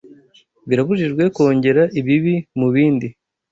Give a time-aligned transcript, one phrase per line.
[0.67, 3.07] Birabujijwe kongera ibibi mu bindi